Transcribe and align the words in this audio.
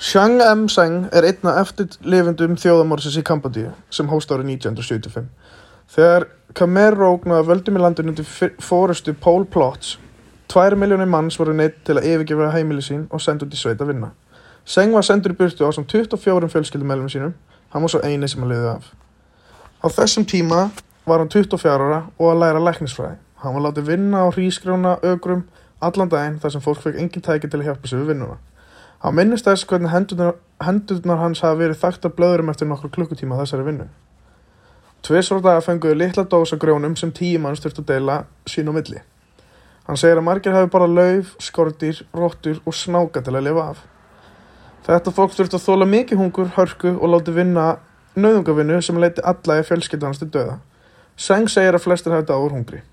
Chiang 0.00 0.40
M-Seng 0.40 1.10
er 1.12 1.26
einna 1.28 1.58
eftirlifendum 1.60 2.54
þjóðamórsins 2.56 3.18
í 3.20 3.22
Kambodíu 3.28 3.74
sem 3.92 4.08
hóst 4.08 4.30
árið 4.32 4.54
1975. 4.54 5.26
Þegar 5.92 6.24
Khmer 6.56 6.96
rógnaði 6.96 7.44
völdum 7.50 7.76
í 7.76 7.82
landinu 7.82 8.14
undir 8.14 8.54
fórustu 8.64 9.12
Pol 9.12 9.44
Plots, 9.44 9.98
tvær 10.48 10.78
miljónir 10.80 11.10
manns 11.12 11.36
voru 11.36 11.52
neitt 11.52 11.82
til 11.84 11.98
að 12.00 12.08
yfirgefa 12.14 12.48
heimili 12.54 12.80
sín 12.86 13.04
og 13.12 13.20
senda 13.20 13.44
út 13.44 13.52
í 13.52 13.60
sveit 13.60 13.84
að 13.84 13.92
vinna. 13.92 14.10
Seng 14.64 14.96
var 14.96 15.04
sendur 15.04 15.36
í 15.36 15.40
burtu 15.42 15.68
á 15.68 15.70
samt 15.76 15.92
24 15.92 16.48
fjölskyldumælum 16.56 17.12
sínum, 17.12 17.36
hann 17.68 17.84
var 17.84 17.92
svo 17.92 18.00
eini 18.00 18.24
sem 18.24 18.40
hann 18.40 18.54
liði 18.56 18.72
af. 18.72 18.90
Á 19.84 19.86
þessum 20.00 20.24
tíma 20.24 20.70
var 21.04 21.20
hann 21.20 21.28
24 21.28 21.76
ára 21.76 22.06
og 22.16 22.30
að 22.32 22.46
læra 22.46 22.68
læknisfræði. 22.70 23.20
Hann 23.44 23.58
var 23.58 23.68
látið 23.68 23.92
vinna 23.92 24.24
á 24.24 24.32
hrísgrjóna, 24.32 24.96
ögrum, 25.04 25.44
allan 25.76 26.08
daginn 26.08 26.40
þar 26.40 26.56
sem 26.56 26.64
fólk 26.64 26.86
fekk 26.86 26.96
engin 26.96 27.28
tæki 27.28 27.52
til 27.52 27.60
að 27.60 27.68
hjálpa 27.68 27.90
sig 27.90 28.00
við 28.00 28.14
vinnuna. 28.14 28.46
Hann 29.00 29.16
minnist 29.16 29.46
þess 29.48 29.64
hvernig 29.64 29.92
hendurnar, 29.94 30.34
hendurnar 30.60 31.22
hans 31.22 31.40
hafi 31.40 31.62
verið 31.62 31.78
þakta 31.80 32.10
blöðurum 32.12 32.50
eftir 32.52 32.68
nokkur 32.68 32.92
klukkutíma 32.92 33.38
þessari 33.38 33.64
vinnu. 33.70 33.86
Tvisvar 35.00 35.40
daga 35.40 35.62
fenguðu 35.64 35.96
litla 35.96 36.26
dósa 36.28 36.58
grjónum 36.60 36.96
sem 37.00 37.12
tíu 37.16 37.40
manns 37.40 37.62
þurftu 37.64 37.80
að 37.80 37.94
deila 37.94 38.18
sín 38.44 38.68
og 38.68 38.76
milli. 38.76 39.00
Hann 39.86 39.96
segir 39.96 40.20
að 40.20 40.26
margir 40.26 40.52
hafi 40.52 40.68
bara 40.70 40.90
lauf, 40.90 41.32
skortir, 41.40 42.02
róttur 42.12 42.60
og 42.68 42.76
snáka 42.76 43.24
til 43.24 43.32
að 43.32 43.46
lifa 43.48 43.70
af. 43.72 43.80
Þetta 44.84 45.16
fólk 45.16 45.32
þurftu 45.38 45.56
að 45.56 45.64
þóla 45.64 45.88
mikið 45.88 46.20
hungur, 46.20 46.52
hörku 46.58 46.92
og 46.92 47.14
láti 47.14 47.32
vinna 47.32 47.64
nöðungavinnu 48.20 48.82
sem 48.84 49.00
leiti 49.00 49.24
alla 49.24 49.62
í 49.62 49.64
fjölskyldans 49.64 50.20
til 50.20 50.28
döða. 50.28 50.60
Seng 51.16 51.48
segir 51.48 51.76
að 51.76 51.86
flestir 51.86 52.12
hafi 52.12 52.28
dáður 52.28 52.58
hungri. 52.58 52.84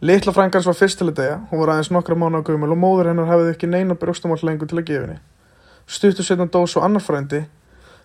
Litla 0.00 0.32
frængans 0.32 0.66
var 0.66 0.74
fyrst 0.74 0.98
til 0.98 1.06
að 1.08 1.16
degja, 1.20 1.36
hún 1.50 1.60
var 1.60 1.70
aðeins 1.74 1.92
nokkra 1.94 2.16
mánu 2.18 2.40
á 2.42 2.46
gömul 2.46 2.72
og 2.74 2.78
móður 2.80 3.12
hennar 3.12 3.28
hafið 3.30 3.50
ekki 3.52 3.68
neina 3.70 3.94
brjóstamál 3.94 4.40
lengur 4.42 4.66
til 4.66 4.80
að 4.80 4.88
gefa 4.88 5.04
henni. 5.06 5.20
Stuttu 5.86 6.24
setna 6.26 6.46
dó 6.50 6.64
svo 6.66 6.82
annar 6.82 7.04
frændi, 7.04 7.44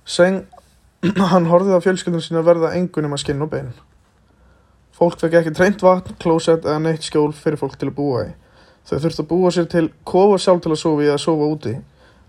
Seng, 0.05 0.43
hann 1.31 1.49
horfið 1.49 1.79
á 1.79 1.85
fjölskyldun 1.85 2.23
sín 2.23 2.39
að 2.39 2.49
verða 2.51 2.73
engunum 2.77 3.15
að 3.17 3.23
skinn 3.23 3.41
og 3.41 3.49
bein. 3.53 3.71
Fólk 4.93 5.17
fekk 5.19 5.39
ekki 5.39 5.55
treynt 5.55 5.83
vatn, 5.83 6.17
klósett 6.21 6.65
eða 6.67 6.79
neitt 6.83 7.05
skjól 7.07 7.31
fyrir 7.33 7.59
fólk 7.59 7.77
til 7.79 7.89
að 7.89 7.95
búa 7.97 8.25
í. 8.27 8.33
Þau 8.89 8.97
þurftu 8.97 9.23
að 9.23 9.29
búa 9.29 9.53
sér 9.53 9.69
til 9.71 9.85
kofa 10.03 10.37
sjálf 10.43 10.63
til 10.65 10.73
að 10.75 10.81
sofa 10.81 11.05
í 11.05 11.09
eða 11.09 11.21
sofa 11.23 11.47
úti. 11.53 11.77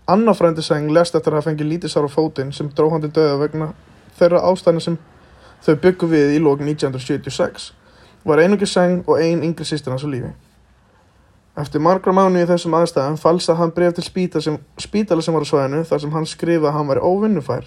Annar 0.09 0.37
frændi 0.37 0.63
Seng 0.65 0.89
lest 0.93 1.15
eftir 1.15 1.37
að 1.37 1.61
lítið 1.61 1.93
sár 1.93 2.07
á 2.07 2.11
fótinn 2.11 2.53
sem 2.53 2.69
dró 2.69 2.89
hann 2.91 3.03
til 3.03 3.11
döða 3.11 3.37
vegna 3.43 3.73
þeirra 4.17 4.41
ástæðina 4.51 4.81
sem 4.81 4.97
þau 5.65 5.75
byggu 5.83 6.07
við 6.11 6.35
í 6.37 6.41
lók 6.41 6.63
1976 6.63 7.71
var 8.25 8.39
einungi 8.39 8.67
seng 8.69 9.03
og 9.07 9.19
ein 9.19 9.43
yngri 9.43 9.65
sýstir 9.65 9.93
hans 9.93 10.05
á 10.05 10.09
lífi. 10.09 10.31
Eftir 11.57 11.81
margra 11.83 12.13
mánu 12.15 12.39
í 12.39 12.47
þessum 12.47 12.75
aðstæðum 12.77 13.17
falsað 13.19 13.57
hann 13.59 13.73
bref 13.75 13.97
til 13.97 14.05
spítala 14.05 14.43
sem, 14.45 14.57
spítala 14.79 15.21
sem 15.25 15.35
var 15.35 15.43
á 15.43 15.49
svæðinu 15.49 15.81
þar 15.89 16.01
sem 16.03 16.13
hann 16.15 16.27
skrifaði 16.29 16.69
að 16.69 16.77
hann 16.77 16.87
væri 16.91 17.03
óvinnufær. 17.03 17.65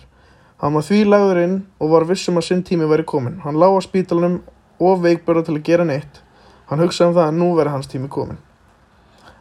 Hann 0.63 0.75
var 0.79 0.87
því 0.87 1.01
lagður 1.05 1.41
inn 1.43 1.59
og 1.83 1.93
var 1.93 2.07
vissum 2.09 2.41
að 2.41 2.47
sinn 2.49 2.63
tími 2.65 2.89
væri 2.89 3.05
komin. 3.05 3.41
Hann 3.45 3.61
lág 3.61 3.77
á 3.77 3.81
spítalanum 3.85 4.41
og 4.81 5.05
veikbörða 5.05 5.45
til 5.45 5.59
að 5.59 5.67
gera 5.69 5.85
neitt. 5.85 6.23
Hann 6.71 6.81
hugsaði 6.81 7.11
um 7.11 7.17
það 7.19 7.29
að 7.29 7.39
nú 7.43 7.53
veri 7.59 7.75
hans 7.75 7.91
tími 7.93 8.09
komin. 8.09 8.41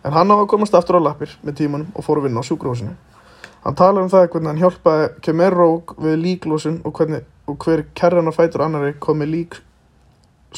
En 0.03 0.11
hann 0.11 0.33
á 0.33 0.35
að 0.35 0.49
komast 0.51 0.75
aftur 0.75 0.99
á 0.99 1.05
lappir 1.07 1.31
með 1.41 1.61
tímanum 1.61 1.93
og 1.95 2.03
fór 2.03 2.19
að 2.19 2.27
vinna 2.27 2.43
á 2.43 2.47
sjúkrósinu. 2.49 2.97
Hann 3.63 3.77
talar 3.79 4.03
um 4.03 4.11
það 4.11 4.27
hvernig 4.33 4.51
hann 4.51 4.59
hjálpaði 4.59 5.05
Khmer 5.23 5.55
Rouge 5.55 5.95
við 6.03 6.17
líklósun 6.19 6.81
og, 6.83 6.91
hvernig, 6.97 7.23
og 7.47 7.63
hver 7.63 7.85
kerran 7.95 8.27
og 8.27 8.35
fætur 8.35 8.65
annari 8.65 8.97
komi 8.99 9.29
lík 9.29 9.61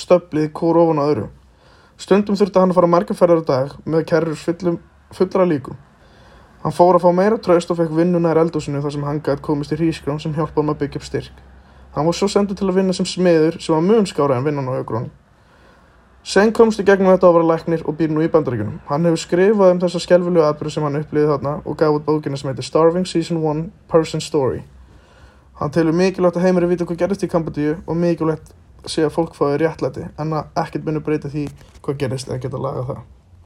stöflið 0.01 0.51
hvort 0.53 0.81
ofan 0.83 1.01
á 1.01 1.05
öðru. 1.05 1.25
Stundum 1.97 2.35
þurfti 2.35 2.59
hann 2.59 2.73
að 2.73 2.79
fara 2.79 2.91
margarferðar 2.91 3.43
á 3.43 3.49
dag 3.49 3.75
með 3.85 4.07
kerrur 4.11 4.39
fullra 5.15 5.45
líkum. 5.47 5.77
Hann 6.63 6.73
fór 6.73 6.97
að 6.97 7.05
fá 7.05 7.11
meira 7.13 7.37
tröst 7.37 7.69
og 7.69 7.77
fekk 7.77 7.91
vinnuna 7.93 8.31
í 8.33 8.39
eldúsinu 8.41 8.81
þar 8.81 8.93
sem 8.95 9.03
hann 9.05 9.21
gætt 9.23 9.43
komist 9.45 9.71
í 9.71 9.77
hrísgrón 9.77 10.17
sem 10.19 10.33
hjálpaði 10.33 10.63
hann 10.63 10.73
að 10.73 10.79
byggja 10.81 11.01
upp 11.01 11.05
styrk. 11.05 11.43
Hann 11.95 12.07
var 12.09 12.17
svo 12.17 12.27
sendur 12.27 12.57
til 12.57 12.67
að 12.67 12.79
vinna 12.79 12.95
sem 12.97 13.05
smiður 13.05 13.59
sem 13.61 13.75
var 13.75 13.85
mun 13.85 14.09
skára 14.09 14.39
en 14.39 14.47
vinnan 14.47 14.67
á 14.67 14.73
augrónu. 14.81 15.11
Sen 16.25 16.49
komst 16.57 16.81
í 16.81 16.83
gegnum 16.83 17.11
þetta 17.13 17.29
að 17.29 17.35
vera 17.37 17.47
læknir 17.51 17.83
og 17.85 17.99
býr 17.99 18.09
nú 18.09 18.23
í 18.25 18.29
bandaríkunum. 18.33 18.79
Hann 18.89 19.05
hefur 19.05 19.21
skrifað 19.21 19.75
um 19.75 19.81
þessa 19.83 20.01
skjálfilegu 20.01 20.47
atbyrðu 20.47 20.73
sem 20.73 20.87
hann 20.87 20.97
upplýði 21.03 21.29
þarna 21.29 21.51
og 21.61 21.77
gaf 21.77 21.99
út 21.99 22.07
bókina 22.07 22.39
sem 22.41 22.49
heitir 22.49 22.65
Starving 22.65 23.05
Season 23.05 23.37
1 23.37 23.67
Person 23.91 24.23
Story. 24.25 24.63
Hann 25.61 25.69
telur 25.71 25.93
mikilvægt 25.93 26.39
að 26.41 26.47
heimir 26.47 26.65
að 26.65 26.73
vita 26.73 26.87
hvað 26.89 27.03
gerist 27.03 27.23
í 27.23 27.29
Kambodíu 27.29 27.75
og 27.85 27.99
mikilvægt 28.01 28.55
sé 28.91 29.05
að 29.05 29.13
fólk 29.15 29.35
fái 29.37 29.57
réttlæti 29.61 30.07
en 30.21 30.33
að 30.37 30.61
ekkert 30.65 30.87
muni 30.87 31.03
breyta 31.05 31.31
því 31.31 31.45
hvað 31.85 32.01
gerist 32.03 32.31
eða 32.31 32.41
geta 32.45 32.61
lagað 32.61 32.89
það. 32.91 33.03